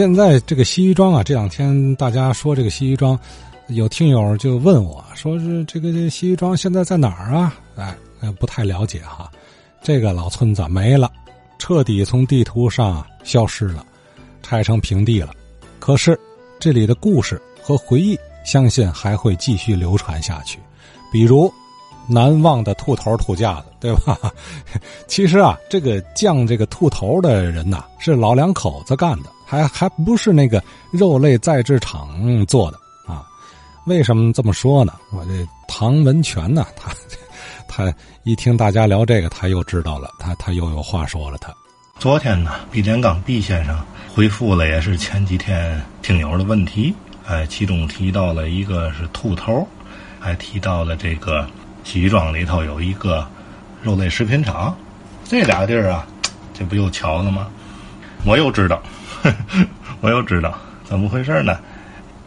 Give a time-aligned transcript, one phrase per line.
[0.00, 3.20] 现在这个西医庄啊，这两天大家说这个西医庄，
[3.66, 7.54] 有听友就问我说是这个西医庄现在在哪儿啊？
[7.76, 7.94] 哎，
[8.40, 9.30] 不太了解哈。
[9.82, 11.12] 这个老村子没了，
[11.58, 13.84] 彻底从地图上消失了，
[14.42, 15.34] 拆成平地了。
[15.78, 16.18] 可是
[16.58, 20.58] 这里的故事和回忆，相信还会继续流传下去。
[21.12, 21.52] 比如
[22.08, 24.32] 难忘的兔头兔架子，对吧？
[25.06, 29.28] 其实啊，这个酱这个兔头的人呐，是老两口子干的。
[29.50, 30.62] 还还不是那个
[30.92, 33.26] 肉类再制厂做的啊？
[33.84, 34.92] 为什么这么说呢？
[35.10, 36.92] 我这唐文全呢，他
[37.66, 41.36] 他一听大家聊这个，他又知道了，他他又有话说了。
[41.38, 41.52] 他
[41.98, 43.76] 昨天呢，毕连刚毕先生
[44.14, 46.94] 回复了，也是前几天听友的问题，
[47.26, 49.66] 哎，其中提到了一个是兔头，
[50.20, 51.44] 还提到了这个
[51.82, 53.26] 西庄里头有一个
[53.82, 54.72] 肉类食品厂，
[55.24, 56.06] 这俩地儿啊，
[56.54, 57.48] 这不又巧了吗？
[58.24, 58.80] 我又知道。
[60.00, 61.58] 我又知道怎么回事呢？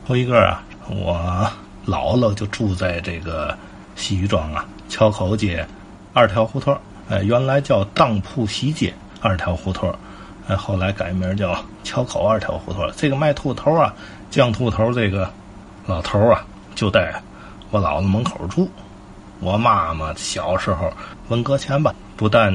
[0.05, 1.49] 头一个啊，我
[1.87, 3.57] 姥姥就住在这个
[3.95, 5.65] 西鱼庄啊桥口街
[6.13, 6.77] 二条胡同
[7.09, 9.91] 哎，原来叫当铺西街二条胡同
[10.47, 13.91] 哎，后来改名叫桥口二条胡同这个卖兔头啊，
[14.29, 15.27] 酱兔头这个
[15.87, 16.45] 老头啊，
[16.75, 17.11] 就在
[17.71, 18.69] 我姥姥门口住。
[19.39, 20.93] 我妈妈小时候
[21.29, 22.53] 文革前吧，不但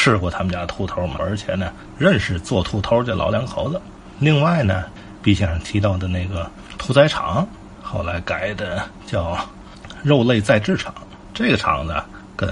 [0.00, 3.78] 吃过他们家兔头嘛，而且呢，认识做兔头这老两口子。
[4.18, 4.84] 另外呢，
[5.22, 7.46] 毕先生提到的那个屠宰场，
[7.82, 9.36] 后来改的叫
[10.02, 10.94] 肉类再制厂。
[11.34, 11.94] 这个厂子
[12.34, 12.50] 跟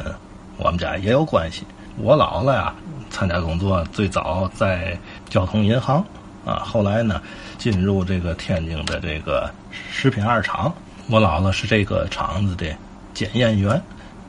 [0.59, 1.67] 我们家也有关系。
[1.97, 2.75] 我姥姥呀，
[3.09, 4.99] 参加工作最早在
[5.31, 6.05] 交通银行
[6.45, 7.23] 啊，后来呢
[7.57, 9.51] 进入这个天津的这个
[9.91, 10.71] 食品二厂。
[11.09, 12.67] 我姥姥是这个厂子的
[13.15, 13.81] 检验员。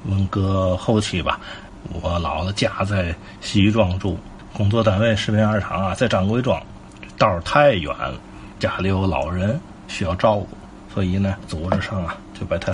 [0.06, 1.42] 文革后期吧。
[2.02, 4.18] 我姥姥家在西庄住，
[4.54, 6.62] 工作单位食品二厂啊，在张贵庄，
[7.18, 8.14] 道太远了，
[8.60, 10.48] 家里有老人需要照顾，
[10.94, 12.74] 所以呢，组织上啊就把他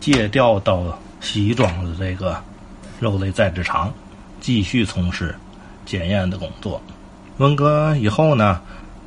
[0.00, 2.40] 借调到西庄的这个
[3.00, 3.92] 肉类再制厂，
[4.40, 5.34] 继续从事
[5.84, 6.80] 检验的工作。
[7.38, 8.60] 文革以后呢，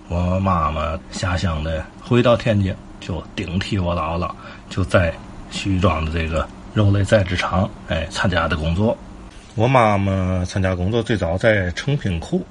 [0.09, 4.29] 我妈妈下乡的回到天津，就顶替我姥姥，
[4.69, 5.13] 就在
[5.49, 8.95] 西庄的这个肉类再制厂哎参加的工作。
[9.57, 12.45] 我妈妈参加工作最早在成品库，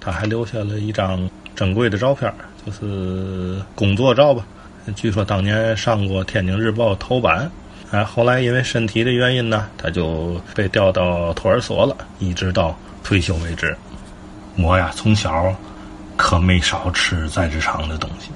[0.00, 2.32] 她还留下了一张珍贵的照片，
[2.64, 4.46] 就是工作照吧。
[4.94, 7.50] 据说当年上过《天津日报》头版。
[7.90, 13.76] 哎，后来因为身体的原因呢，她就被调到托儿所了，一直到退休为止。
[14.56, 15.52] 我呀，从小
[16.16, 18.30] 可没少吃在职场的东西，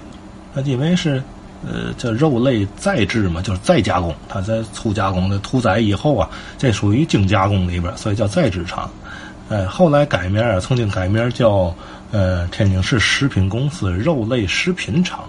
[0.53, 1.23] 那因为是。
[1.65, 4.15] 呃，叫肉类再制嘛，就是再加工。
[4.29, 6.29] 它在粗加工的屠宰以后啊，
[6.59, 8.91] 这属于精加工里边，所以叫再制厂。
[9.49, 11.75] 呃，后来改名啊，曾经改名叫
[12.13, 15.25] 呃天津市食品公司肉类食品厂。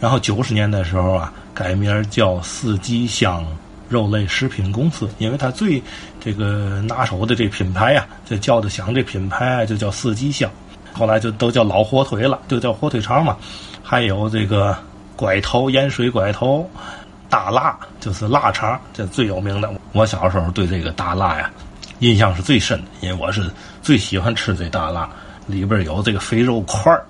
[0.00, 3.44] 然后九十年代时候啊，改名叫四季香
[3.88, 5.82] 肉类食品公司，因为它最
[6.20, 10.50] 这个拿手的这品牌呀，这叫的响这品牌就叫四季香。
[10.92, 13.36] 后来就都叫老火腿了，就叫火腿肠嘛。
[13.82, 14.76] 还有这个。
[15.18, 16.70] 拐头盐水拐头，
[17.28, 19.68] 大辣就是腊肠，这最有名的。
[19.90, 21.50] 我小时候对这个大辣呀，
[21.98, 23.50] 印象是最深的，因为我是
[23.82, 25.10] 最喜欢吃这大辣，
[25.48, 27.04] 里边有这个肥肉块儿，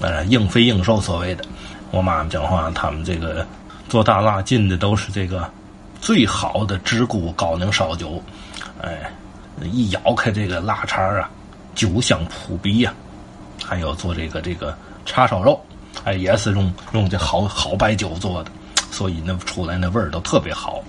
[0.00, 1.44] 呃，硬肥硬瘦所谓的。
[1.90, 3.46] 我妈妈讲话，他们这个
[3.90, 5.46] 做大辣进的都是这个
[6.00, 8.22] 最好的直沽高粱烧酒，
[8.80, 9.12] 哎，
[9.60, 11.28] 一咬开这个腊肠啊，
[11.74, 12.94] 酒香扑鼻呀。
[13.62, 15.62] 还有做这个这个叉烧肉。
[16.04, 18.50] 哎，也是用用这好好白酒做的，
[18.90, 20.82] 所以那出来那味儿都特别好。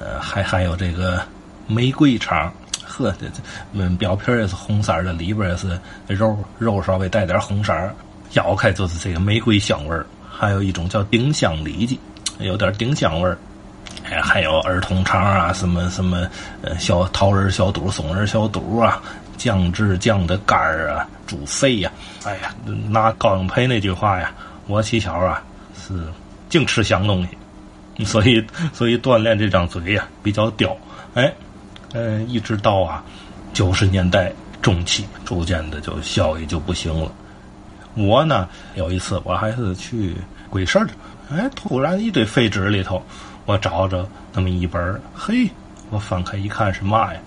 [0.00, 1.22] 呃，还还有这个
[1.66, 2.52] 玫瑰肠，
[2.84, 3.40] 呵，这这
[3.72, 5.78] 嗯表皮也是红色的，里边也是
[6.08, 7.72] 肉肉稍微带点红色
[8.32, 10.04] 咬开就是这个玫瑰香味儿。
[10.28, 11.98] 还有一种叫丁香里脊，
[12.40, 13.38] 有点丁香味儿。
[14.04, 16.28] 哎，还有儿童肠啊，什么什么
[16.60, 19.00] 呃小桃仁小肚、松仁小肚啊。
[19.36, 21.90] 酱汁酱的肝儿啊，煮肺呀，
[22.24, 22.54] 哎呀，
[22.88, 24.32] 拿高英培那句话呀，
[24.66, 25.42] 我起小啊
[25.76, 25.94] 是
[26.48, 27.26] 净吃香东
[27.96, 30.76] 西， 所以所以锻炼这张嘴呀比较刁，
[31.14, 31.32] 哎，
[31.92, 33.04] 嗯，一直到啊
[33.52, 37.12] 九十年代中期，逐渐的就效益就不行了。
[37.94, 40.14] 我呢有一次我还是去
[40.50, 40.88] 鬼市儿，
[41.30, 43.02] 哎，突然一堆废纸里头，
[43.46, 45.48] 我找着那么一本嘿，
[45.90, 47.20] 我翻开一看是嘛呀？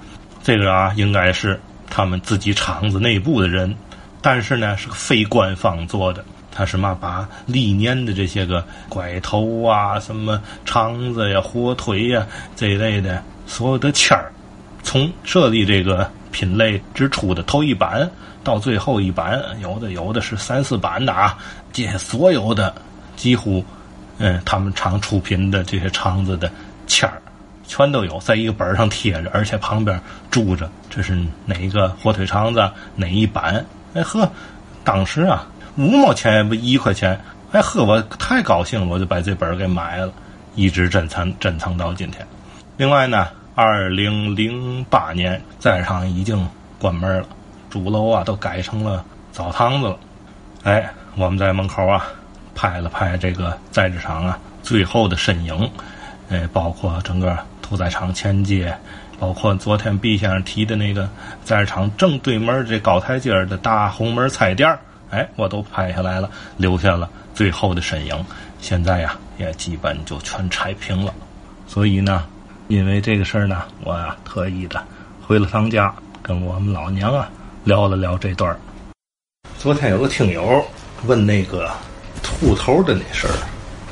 [0.43, 1.59] 这个啊应该是。
[1.89, 3.75] 他们自己厂子内部的人，
[4.21, 6.23] 但是呢是个非官方做的。
[6.51, 12.25] 他是嘛把历年的这些个拐头啊、什么肠子呀、火腿呀
[12.55, 14.31] 这一类的所有的签儿，
[14.83, 18.09] 从设立这个品类之初的头一版
[18.43, 21.37] 到最后一版，有的有的是三四版的啊，
[21.71, 22.73] 这些所有的
[23.15, 23.63] 几乎，
[24.17, 26.51] 嗯，他们常出品的这些肠子的
[26.87, 27.21] 签儿，
[27.69, 29.97] 全都有在一个本上贴着，而且旁边
[30.29, 33.65] 注着这是哪一个火腿肠子哪一版。
[33.93, 34.29] 哎呵，
[34.83, 37.17] 当时啊，五毛钱不一块钱，
[37.53, 40.11] 哎呵，我太高兴了，我就把这本给买了，
[40.55, 42.27] 一直珍藏珍藏到今天。
[42.75, 43.27] 另外呢。
[43.55, 46.47] 二零零八年，菜市场已经
[46.79, 47.27] 关门了，
[47.69, 49.99] 主楼啊都改成了澡堂子了。
[50.63, 52.05] 哎，我们在门口啊
[52.55, 55.69] 拍了拍这个菜市场啊最后的身影，
[56.29, 57.37] 哎，包括整个
[57.69, 58.75] 屠宰场前街，
[59.19, 61.07] 包括昨天毕先生提的那个
[61.45, 64.75] 菜市场正对门这高台阶的大红门菜店
[65.11, 66.27] 哎，我都拍下来了，
[66.57, 68.25] 留下了最后的身影。
[68.59, 71.13] 现在呀，也基本就全拆平了，
[71.67, 72.25] 所以呢。
[72.69, 74.83] 因为这个事儿呢，我呀特意的
[75.25, 77.29] 回了趟家，跟我们老娘啊
[77.63, 78.55] 聊了聊这段
[79.57, 80.63] 昨天有个听友
[81.05, 81.71] 问那个
[82.21, 83.33] 秃头的那事儿，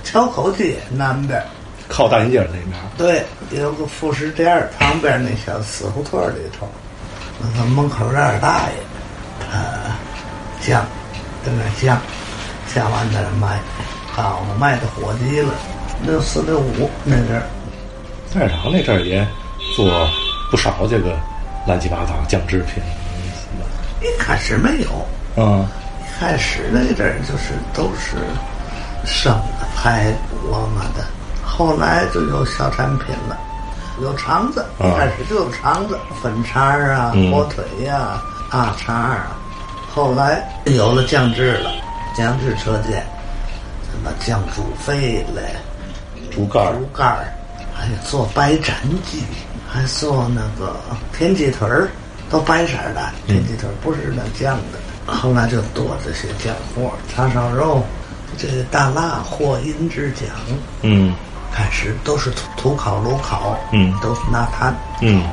[0.04, 1.44] 桥口街南边，
[1.88, 2.74] 靠大街那面。
[2.98, 6.68] 对，有个副食店旁边那小死胡同里头，
[7.40, 8.74] 那个门口那二大爷，
[9.40, 9.58] 他
[10.62, 10.86] 酱
[11.46, 12.00] 在那酱，
[12.74, 13.60] 酱完在那卖，
[14.12, 15.54] 好卖的火急了，
[16.04, 17.44] 六四六五那阵儿。
[18.30, 19.26] 菜市场那阵儿也
[19.76, 20.10] 做
[20.52, 21.18] 不少这个
[21.66, 22.84] 乱七八糟酱制品。
[24.02, 25.08] 一开始没有，
[25.38, 25.66] 嗯，
[26.02, 28.18] 一开始那阵儿就是都是
[29.06, 31.06] 生的排骨嘛的，
[31.58, 33.36] 后来就有小产品了，
[34.00, 38.22] 有肠子，一开始就有肠子，粉肠啊，火腿呀，
[38.52, 39.36] 大肠啊，
[39.92, 41.72] 后来有了酱汁了，
[42.16, 43.04] 酱汁车间，
[43.90, 45.56] 什么酱猪肺嘞，
[46.30, 47.34] 猪肝儿，猪肝儿。
[47.80, 48.76] 还做白斩
[49.06, 49.22] 鸡，
[49.72, 50.76] 还做那个
[51.16, 51.88] 田鸡腿儿，
[52.28, 55.14] 都白色的田鸡腿儿，不是那酱的。
[55.14, 57.84] 后来就多这些酱货，叉烧肉，
[58.36, 60.28] 这个大辣货银之酱。
[60.82, 61.14] 嗯，
[61.54, 64.76] 开始都是土土烤、炉烤，嗯，都是拿炭。
[65.02, 65.24] 嗯，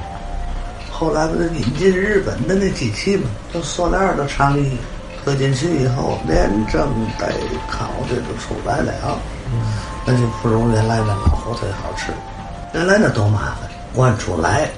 [0.90, 4.78] 后来不是引进日本的那机器嘛，都塑料的肠衣，
[5.25, 6.88] 搁进去以后，连蒸
[7.19, 7.28] 带
[7.70, 9.19] 烤的都出来了。
[9.52, 9.61] 嗯，
[10.06, 12.12] 那就不如原来的老火腿好吃。
[12.72, 14.69] 原来那多麻烦，灌出来，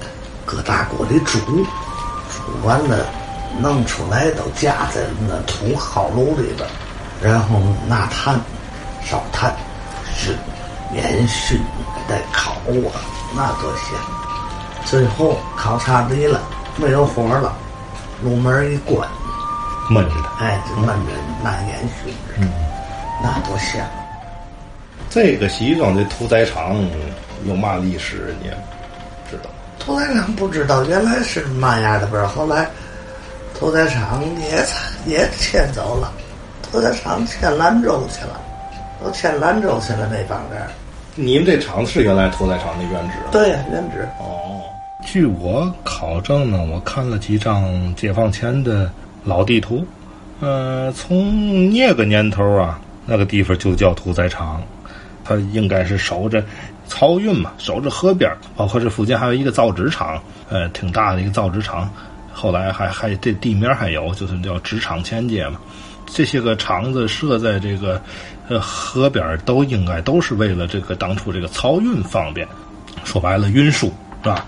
[0.45, 3.05] 搁大锅里煮，煮完了，
[3.59, 6.67] 弄出来都夹在那土烤炉里边，
[7.21, 8.39] 然后拿炭
[9.03, 9.55] 烧炭，
[10.15, 10.35] 是
[10.93, 11.59] 烟熏
[12.07, 13.01] 再烤啊，
[13.35, 13.97] 那多香！
[14.85, 16.41] 最后烤差低了，
[16.77, 17.53] 没有火了，
[18.23, 19.07] 炉门一关，
[19.89, 21.11] 闷着的，哎，就闷着
[21.43, 22.49] 那烟熏，嗯，
[23.21, 23.85] 那多香！
[25.09, 26.77] 这个西庄的屠宰场。
[27.45, 28.49] 有嘛历史你
[29.29, 29.49] 知道？
[29.77, 32.67] 屠宰场不知道，原来是嘛样的儿，后来
[33.57, 34.65] 屠宰场也
[35.05, 36.11] 也迁走了，
[36.63, 38.41] 屠宰场迁兰州去了，
[39.03, 40.61] 都迁兰州去了那帮人。
[41.15, 43.15] 你们这厂子是原来屠宰场的原址？
[43.31, 44.07] 对，原址。
[44.19, 44.61] 哦，
[45.03, 48.91] 据我考证呢，我看了几张解放前的
[49.23, 49.85] 老地图，
[50.39, 54.61] 呃，从那个年头啊，那个地方就叫屠宰场，
[55.23, 56.43] 它应该是守着。
[56.89, 61.89] 漕运嘛，守着河边包括这附近还有一个造纸厂，呃，挺大的一个造纸厂。
[62.31, 65.59] 后来还还这地名还有，就是叫纸厂前街嘛。
[66.07, 68.01] 这些个厂子设在这个
[68.47, 72.47] 呃河边，都应该都是为了这个当初这个漕运方便。
[73.03, 73.87] 说白了，运输
[74.23, 74.43] 是吧？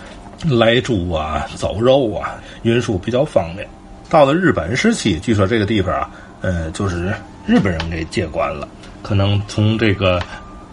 [0.45, 3.67] 来猪啊，走肉啊，运输比较方便。
[4.09, 6.09] 到了日本时期，据说这个地方啊，
[6.41, 7.13] 呃，就是
[7.45, 8.67] 日本人给接管了，
[9.03, 10.19] 可能从这个。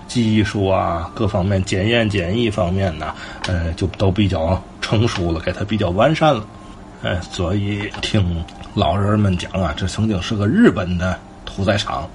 [0.08, 3.12] 技术啊，各方面检验检疫方面呢，
[3.48, 6.46] 呃，就都比较成熟了，给它比较完善了，
[7.02, 8.44] 哎，所以听
[8.76, 12.06] 老人们讲啊，这曾经是个日本的屠宰场。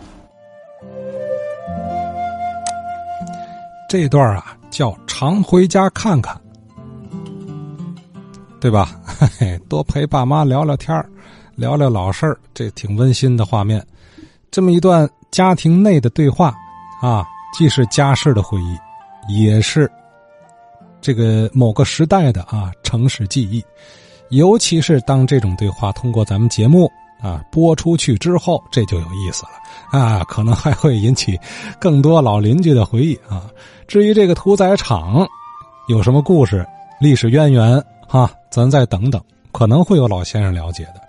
[3.89, 6.39] 这段啊叫常回家看看，
[8.59, 8.95] 对吧？
[9.67, 10.95] 多陪爸妈聊聊天
[11.55, 13.83] 聊聊老事儿，这挺温馨的画面。
[14.51, 16.53] 这么一段家庭内的对话
[17.01, 17.25] 啊。
[17.57, 18.77] 既是家世的回忆，
[19.27, 19.91] 也是
[21.01, 23.61] 这个某个时代的啊城市记忆。
[24.31, 31.39] 尤其是当这种对话通过咱们节目啊播出去之后，这就有意思了啊，可能还会引起
[31.79, 33.43] 更多老邻居的回忆啊。
[33.87, 35.27] 至于这个屠宰场
[35.87, 36.65] 有什么故事、
[36.99, 39.21] 历史渊源哈，咱再等等，
[39.51, 41.01] 可能会有老先生了解的。